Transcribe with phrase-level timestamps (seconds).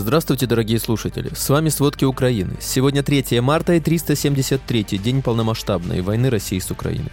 [0.00, 1.30] Здравствуйте, дорогие слушатели!
[1.34, 2.56] С вами «Сводки Украины».
[2.58, 7.12] Сегодня 3 марта и 373-й день полномасштабной войны России с Украиной.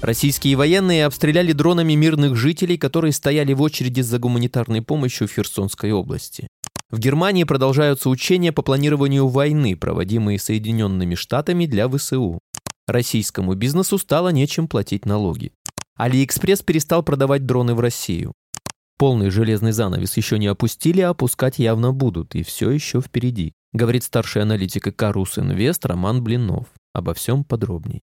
[0.00, 5.92] Российские военные обстреляли дронами мирных жителей, которые стояли в очереди за гуманитарной помощью в Херсонской
[5.92, 6.48] области.
[6.90, 12.38] В Германии продолжаются учения по планированию войны, проводимые Соединенными Штатами для ВСУ.
[12.86, 15.52] Российскому бизнесу стало нечем платить налоги.
[15.94, 18.32] Алиэкспресс перестал продавать дроны в Россию.
[19.02, 24.04] Полный железный занавес еще не опустили, а опускать явно будут, и все еще впереди, говорит
[24.04, 26.66] старший аналитик Карус Инвест Роман Блинов.
[26.94, 28.02] Обо всем подробней.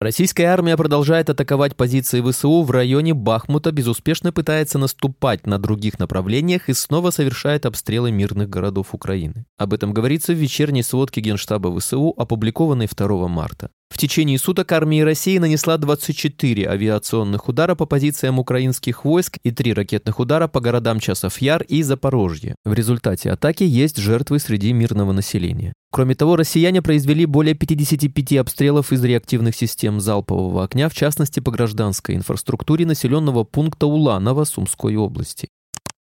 [0.00, 6.68] Российская армия продолжает атаковать позиции ВСУ в районе Бахмута, безуспешно пытается наступать на других направлениях
[6.68, 9.46] и снова совершает обстрелы мирных городов Украины.
[9.56, 13.70] Об этом говорится в вечерней сводке Генштаба ВСУ, опубликованной 2 марта.
[13.90, 19.72] В течение суток армия России нанесла 24 авиационных удара по позициям украинских войск и 3
[19.72, 22.54] ракетных удара по городам Часов Яр и Запорожье.
[22.64, 25.72] В результате атаки есть жертвы среди мирного населения.
[25.90, 31.50] Кроме того, россияне произвели более 55 обстрелов из реактивных систем залпового огня, в частности по
[31.50, 35.48] гражданской инфраструктуре населенного пункта Уланово Сумской области.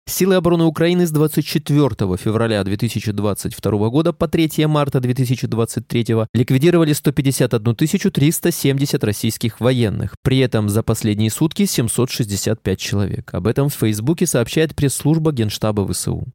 [0.07, 9.03] Силы обороны Украины с 24 февраля 2022 года по 3 марта 2023 ликвидировали 151 370
[9.03, 10.15] российских военных.
[10.21, 13.33] При этом за последние сутки 765 человек.
[13.33, 16.27] Об этом в Фейсбуке сообщает пресс-служба Генштаба ВСУ.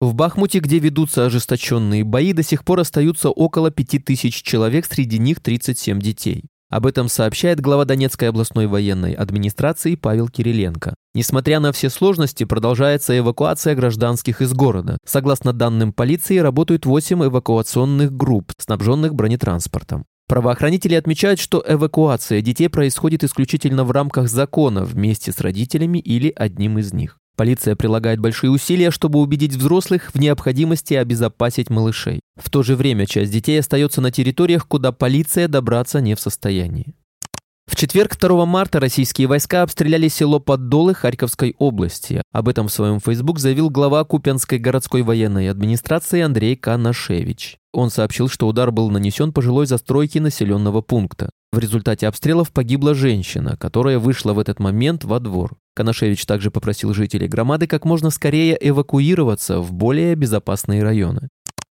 [0.00, 5.40] В Бахмуте, где ведутся ожесточенные бои, до сих пор остаются около 5000 человек, среди них
[5.40, 6.44] 37 детей.
[6.70, 10.94] Об этом сообщает глава Донецкой областной военной администрации Павел Кириленко.
[11.14, 14.96] Несмотря на все сложности, продолжается эвакуация гражданских из города.
[15.04, 20.04] Согласно данным полиции, работают 8 эвакуационных групп, снабженных бронетранспортом.
[20.28, 26.78] Правоохранители отмечают, что эвакуация детей происходит исключительно в рамках закона вместе с родителями или одним
[26.78, 27.16] из них.
[27.36, 32.20] Полиция прилагает большие усилия, чтобы убедить взрослых в необходимости обезопасить малышей.
[32.42, 36.94] В то же время часть детей остается на территориях, куда полиция добраться не в состоянии.
[37.70, 42.20] В четверг, 2 марта, российские войска обстреляли село Поддолы Харьковской области.
[42.32, 47.58] Об этом в своем фейсбук заявил глава Купянской городской военной администрации Андрей Канашевич.
[47.72, 51.30] Он сообщил, что удар был нанесен по жилой застройке населенного пункта.
[51.52, 55.56] В результате обстрелов погибла женщина, которая вышла в этот момент во двор.
[55.74, 61.28] Коношевич также попросил жителей громады как можно скорее эвакуироваться в более безопасные районы.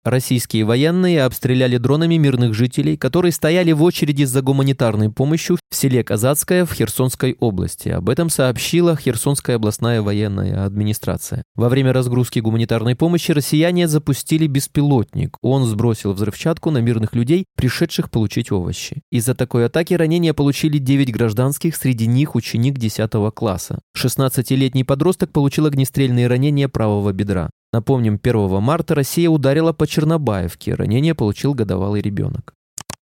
[0.04, 6.02] Российские военные обстреляли дронами мирных жителей, которые стояли в очереди за гуманитарной помощью в селе
[6.02, 7.88] Казацкое в Херсонской области.
[7.88, 11.44] Об этом сообщила Херсонская областная военная администрация.
[11.54, 15.36] Во время разгрузки гуманитарной помощи россияне запустили беспилотник.
[15.40, 19.02] Он сбросил взрывчатку на мирных людей, пришедших получить овощи.
[19.12, 23.78] Из-за такой атаки ранения получили 9 гражданских, среди них ученик 10 класса.
[23.96, 27.50] 16-летний подросток получил огнестрельные ранения правого бедра.
[27.72, 32.54] Напомним, 1 марта Россия ударила по Чернобаевке, ранение получил годовалый ребенок.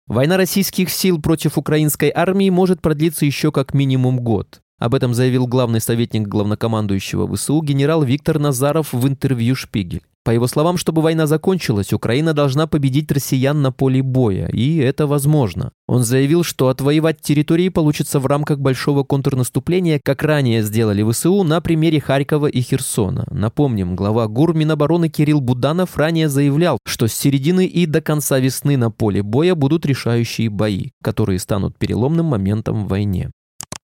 [0.06, 4.60] Война российских сил против украинской армии может продлиться еще как минимум год.
[4.78, 10.03] Об этом заявил главный советник главнокомандующего ВСУ генерал Виктор Назаров в интервью «Шпигель».
[10.22, 15.06] По его словам, чтобы война закончилась, Украина должна победить россиян на поле боя, и это
[15.06, 15.72] возможно.
[15.88, 21.62] Он заявил, что отвоевать территории получится в рамках большого контрнаступления, как ранее сделали ВСУ на
[21.62, 23.26] примере Харькова и Херсона.
[23.30, 28.76] Напомним, глава ГУР Минобороны Кирилл Буданов ранее заявлял, что с середины и до конца весны
[28.76, 33.30] на поле боя будут решающие бои, которые станут переломным моментом в войне.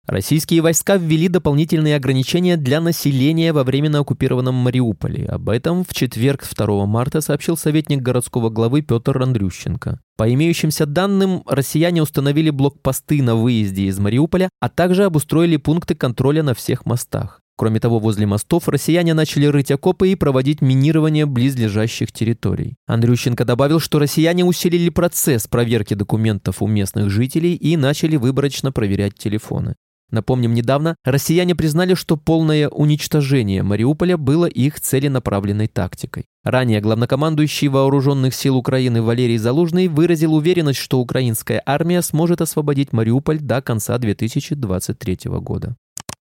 [0.05, 5.25] Российские войска ввели дополнительные ограничения для населения во временно оккупированном Мариуполе.
[5.27, 10.01] Об этом в четверг 2 марта сообщил советник городского главы Петр Андрющенко.
[10.17, 16.43] По имеющимся данным, россияне установили блокпосты на выезде из Мариуполя, а также обустроили пункты контроля
[16.43, 17.39] на всех мостах.
[17.55, 22.75] Кроме того, возле мостов россияне начали рыть окопы и проводить минирование близлежащих территорий.
[22.87, 29.15] Андрющенко добавил, что россияне усилили процесс проверки документов у местных жителей и начали выборочно проверять
[29.15, 29.75] телефоны.
[30.13, 36.25] Напомним, недавно россияне признали, что полное уничтожение Мариуполя было их целенаправленной тактикой.
[36.43, 43.39] Ранее главнокомандующий Вооруженных сил Украины Валерий Залужный выразил уверенность, что украинская армия сможет освободить Мариуполь
[43.39, 45.77] до конца 2023 года.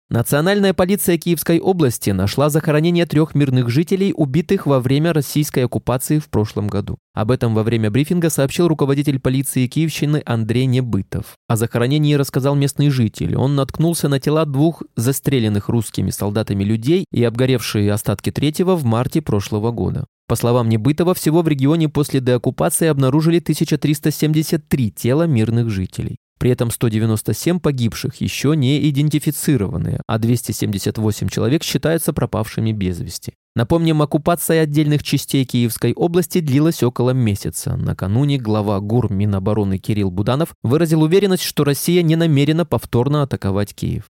[0.09, 6.29] Национальная полиция Киевской области нашла захоронение трех мирных жителей, убитых во время российской оккупации в
[6.29, 6.97] прошлом году.
[7.13, 11.35] Об этом во время брифинга сообщил руководитель полиции Киевщины Андрей Небытов.
[11.49, 13.35] О захоронении рассказал местный житель.
[13.35, 19.21] Он наткнулся на тела двух застреленных русскими солдатами людей и обгоревшие остатки третьего в марте
[19.21, 20.05] прошлого года.
[20.29, 26.17] По словам Небытова, всего в регионе после деоккупации обнаружили 1373 тела мирных жителей.
[26.37, 33.33] При этом 197 погибших еще не идентифицированы, а 278 человек считаются пропавшими без вести.
[33.55, 37.75] Напомним, оккупация отдельных частей Киевской области длилась около месяца.
[37.75, 44.03] Накануне глава ГУР Минобороны Кирилл Буданов выразил уверенность, что Россия не намерена повторно атаковать Киев.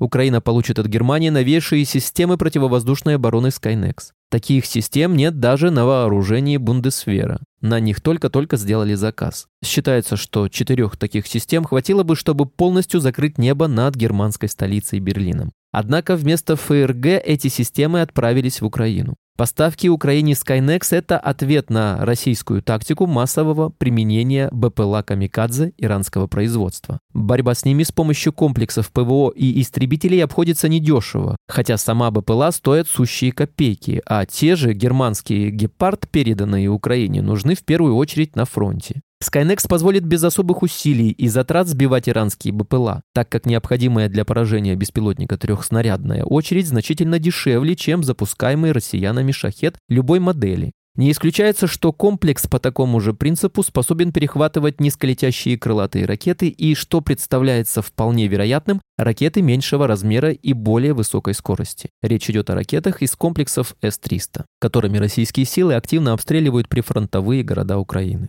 [0.00, 4.10] Украина получит от Германии новейшие системы противовоздушной обороны Skynex.
[4.32, 7.40] Таких систем нет даже на вооружении Бундесвера.
[7.60, 9.46] На них только-только сделали заказ.
[9.62, 15.52] Считается, что четырех таких систем хватило бы, чтобы полностью закрыть небо над германской столицей Берлином.
[15.70, 19.16] Однако вместо ФРГ эти системы отправились в Украину.
[19.42, 27.00] Поставки Украине Skynex– это ответ на российскую тактику массового применения БПЛА «Камикадзе» иранского производства.
[27.12, 32.86] Борьба с ними с помощью комплексов ПВО и истребителей обходится недешево, хотя сама БПЛА стоит
[32.86, 39.00] сущие копейки, а те же германские «Гепард», переданные Украине, нужны в первую очередь на фронте.
[39.22, 44.74] Skynex позволит без особых усилий и затрат сбивать иранские БПЛА, так как необходимая для поражения
[44.74, 50.72] беспилотника трехснарядная очередь значительно дешевле, чем запускаемый россиянами шахет любой модели.
[50.94, 57.00] Не исключается, что комплекс по такому же принципу способен перехватывать низколетящие крылатые ракеты и, что
[57.00, 61.88] представляется вполне вероятным, ракеты меньшего размера и более высокой скорости.
[62.02, 68.28] Речь идет о ракетах из комплексов С-300, которыми российские силы активно обстреливают прифронтовые города Украины.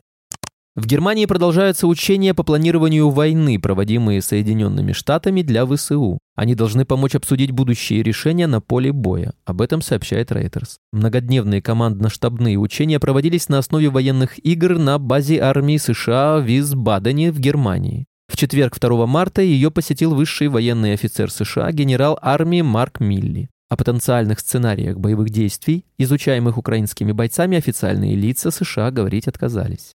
[0.75, 6.17] В Германии продолжаются учения по планированию войны, проводимые Соединенными Штатами для ВСУ.
[6.35, 9.33] Они должны помочь обсудить будущие решения на поле боя.
[9.45, 10.77] Об этом сообщает Reuters.
[10.91, 17.39] Многодневные командно-штабные учения проводились на основе военных игр на базе армии США в Висбадене в
[17.39, 18.07] Германии.
[18.27, 23.51] В четверг 2 марта ее посетил высший военный офицер США генерал армии Марк Милли.
[23.69, 29.93] О потенциальных сценариях боевых действий, изучаемых украинскими бойцами, официальные лица США говорить отказались.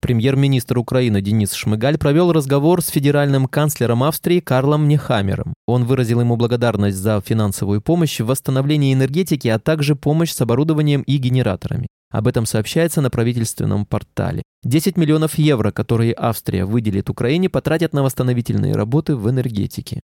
[0.00, 5.54] Премьер-министр Украины Денис Шмыгаль провел разговор с федеральным канцлером Австрии Карлом Нехамером.
[5.66, 11.02] Он выразил ему благодарность за финансовую помощь в восстановлении энергетики, а также помощь с оборудованием
[11.02, 11.88] и генераторами.
[12.10, 14.42] Об этом сообщается на правительственном портале.
[14.62, 20.00] 10 миллионов евро, которые Австрия выделит Украине, потратят на восстановительные работы в энергетике.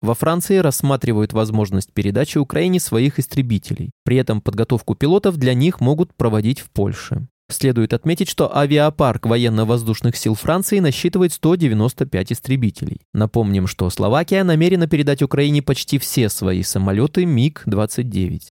[0.00, 3.90] Во Франции рассматривают возможность передачи Украине своих истребителей.
[4.04, 7.26] При этом подготовку пилотов для них могут проводить в Польше.
[7.50, 13.02] Следует отметить, что авиапарк военно-воздушных сил Франции насчитывает 195 истребителей.
[13.12, 18.44] Напомним, что Словакия намерена передать Украине почти все свои самолеты МиГ-29.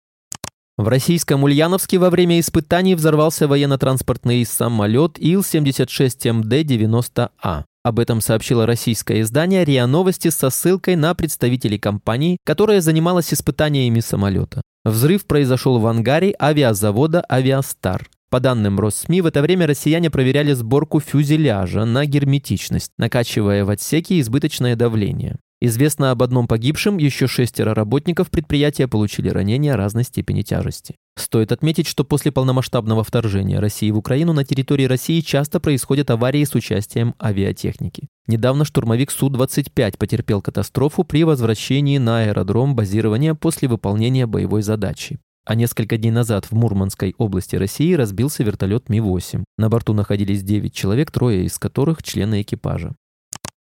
[0.77, 7.65] В российском Ульяновске во время испытаний взорвался военно-транспортный самолет Ил-76МД-90А.
[7.83, 13.99] Об этом сообщило российское издание РИА Новости со ссылкой на представителей компании, которая занималась испытаниями
[13.99, 14.61] самолета.
[14.85, 18.07] Взрыв произошел в ангаре авиазавода «Авиастар».
[18.33, 24.19] По данным Россми, в это время россияне проверяли сборку фюзеляжа на герметичность, накачивая в отсеке
[24.19, 25.37] избыточное давление.
[25.61, 30.95] Известно об одном погибшем, еще шестеро работников предприятия получили ранения разной степени тяжести.
[31.15, 36.43] Стоит отметить, что после полномасштабного вторжения России в Украину на территории России часто происходят аварии
[36.43, 38.07] с участием авиатехники.
[38.25, 45.19] Недавно штурмовик Су-25 потерпел катастрофу при возвращении на аэродром базирования после выполнения боевой задачи.
[45.45, 49.43] А несколько дней назад в Мурманской области России разбился вертолет Ми-8.
[49.57, 52.95] На борту находились 9 человек, трое из которых члены экипажа.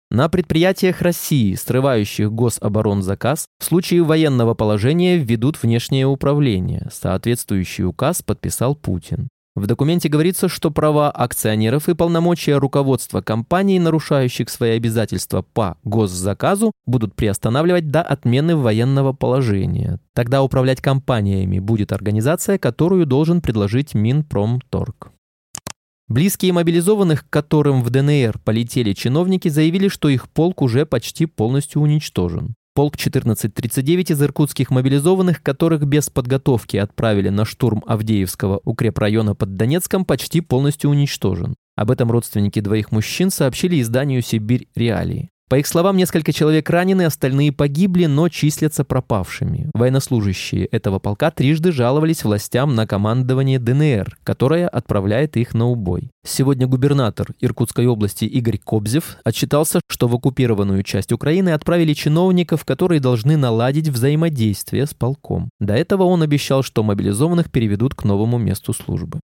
[0.08, 6.88] На предприятиях России, срывающих гособоронзаказ, в случае военного положения введут внешнее управление.
[6.92, 9.28] Соответствующий указ подписал Путин.
[9.56, 16.72] В документе говорится, что права акционеров и полномочия руководства компаний, нарушающих свои обязательства по госзаказу,
[16.84, 19.98] будут приостанавливать до отмены военного положения.
[20.12, 25.10] Тогда управлять компаниями будет организация, которую должен предложить Минпромторг.
[26.06, 31.80] Близкие мобилизованных, к которым в ДНР полетели чиновники, заявили, что их полк уже почти полностью
[31.80, 32.54] уничтожен.
[32.76, 40.04] Полк 1439 из иркутских мобилизованных, которых без подготовки отправили на штурм Авдеевского укрепрайона под Донецком,
[40.04, 41.54] почти полностью уничтожен.
[41.74, 45.30] Об этом родственники двоих мужчин сообщили изданию «Сибирь Реалии».
[45.48, 49.70] По их словам, несколько человек ранены, остальные погибли, но числятся пропавшими.
[49.74, 56.10] Военнослужащие этого полка трижды жаловались властям на командование ДНР, которое отправляет их на убой.
[56.26, 62.98] Сегодня губернатор Иркутской области Игорь Кобзев отчитался, что в оккупированную часть Украины отправили чиновников, которые
[62.98, 65.50] должны наладить взаимодействие с полком.
[65.60, 69.20] До этого он обещал, что мобилизованных переведут к новому месту службы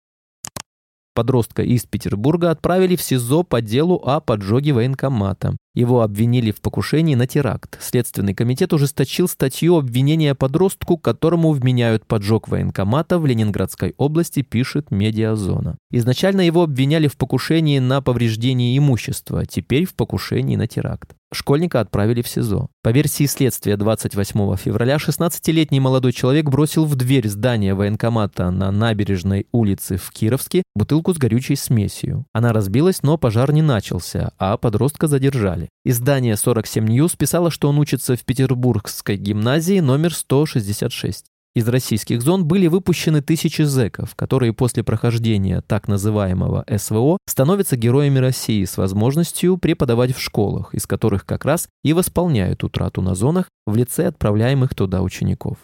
[1.19, 5.57] подростка из Петербурга отправили в СИЗО по делу о поджоге военкомата.
[5.75, 7.77] Его обвинили в покушении на теракт.
[7.81, 15.77] Следственный комитет ужесточил статью обвинения подростку, которому вменяют поджог военкомата в Ленинградской области, пишет Медиазона.
[15.91, 21.18] Изначально его обвиняли в покушении на повреждение имущества, теперь в покушении на теракт.
[21.33, 22.69] Школьника отправили в СИЗО.
[22.83, 29.47] По версии следствия 28 февраля 16-летний молодой человек бросил в дверь здания военкомата на набережной
[29.53, 32.25] улице в Кировске бутылку с горючей смесью.
[32.33, 35.69] Она разбилась, но пожар не начался, а подростка задержали.
[35.85, 41.27] Издание 47 News писало, что он учится в Петербургской гимназии номер 166.
[41.59, 48.21] Из российских зон были выпущены тысячи зэков, которые после прохождения так называемого СВО становятся героями
[48.21, 53.49] России с возможностью преподавать в школах, из которых как раз и восполняют утрату на зонах
[53.67, 55.59] в лице отправляемых туда учеников.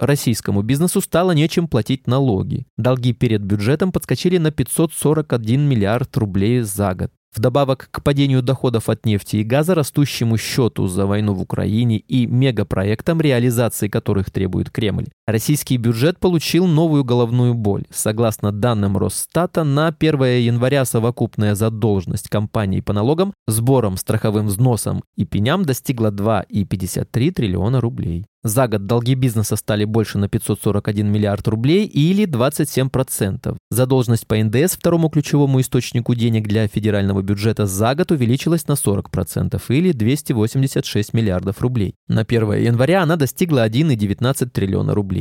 [0.00, 2.66] Российскому бизнесу стало нечем платить налоги.
[2.76, 7.12] Долги перед бюджетом подскочили на 541 миллиард рублей за год.
[7.34, 12.26] Вдобавок к падению доходов от нефти и газа, растущему счету за войну в Украине и
[12.26, 17.84] мегапроектам, реализации которых требует Кремль, российский бюджет получил новую головную боль.
[17.90, 25.24] Согласно данным Росстата, на 1 января совокупная задолженность компаний по налогам, сборам, страховым взносам и
[25.24, 28.26] пеням достигла 2,53 триллиона рублей.
[28.44, 33.56] За год долги бизнеса стали больше на 541 миллиард рублей или 27%.
[33.70, 39.62] Задолженность по НДС, второму ключевому источнику денег для федерального бюджета, за год увеличилась на 40%
[39.68, 41.94] или 286 миллиардов рублей.
[42.06, 45.13] На 1 января она достигла 1,19 триллиона рублей.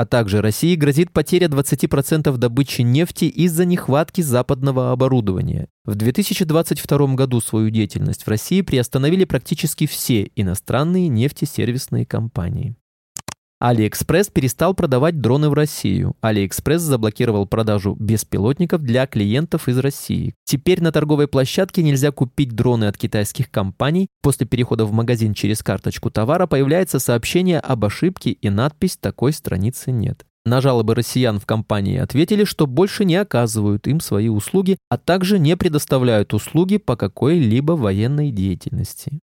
[0.00, 5.68] А также России грозит потеря 20% добычи нефти из-за нехватки западного оборудования.
[5.84, 12.76] В 2022 году свою деятельность в России приостановили практически все иностранные нефтесервисные компании.
[13.60, 16.14] Алиэкспресс перестал продавать дроны в Россию.
[16.22, 20.34] Алиэкспресс заблокировал продажу беспилотников для клиентов из России.
[20.44, 24.08] Теперь на торговой площадке нельзя купить дроны от китайских компаний.
[24.22, 29.92] После перехода в магазин через карточку товара появляется сообщение об ошибке и надпись «Такой страницы
[29.92, 30.24] нет».
[30.46, 35.38] На жалобы россиян в компании ответили, что больше не оказывают им свои услуги, а также
[35.38, 39.20] не предоставляют услуги по какой-либо военной деятельности.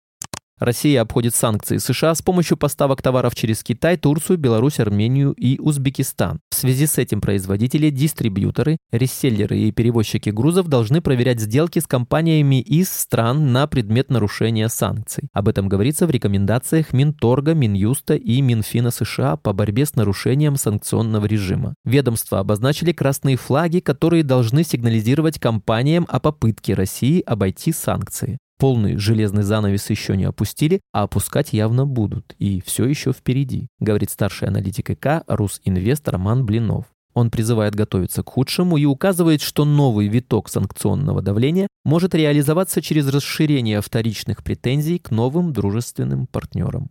[0.58, 6.40] Россия обходит санкции США с помощью поставок товаров через Китай, Турцию, Беларусь, Армению и Узбекистан.
[6.50, 12.62] В связи с этим производители, дистрибьюторы, реселлеры и перевозчики грузов должны проверять сделки с компаниями
[12.62, 15.28] из стран на предмет нарушения санкций.
[15.34, 21.26] Об этом говорится в рекомендациях Минторга, Минюста и Минфина США по борьбе с нарушением санкционного
[21.26, 21.74] режима.
[21.84, 28.38] Ведомства обозначили красные флаги, которые должны сигнализировать компаниям о попытке России обойти санкции.
[28.58, 34.10] Полный железный занавес еще не опустили, а опускать явно будут, и все еще впереди, говорит
[34.10, 36.86] старший аналитик ИК Русинвест Роман Блинов.
[37.12, 43.08] Он призывает готовиться к худшему и указывает, что новый виток санкционного давления может реализоваться через
[43.08, 46.90] расширение вторичных претензий к новым дружественным партнерам.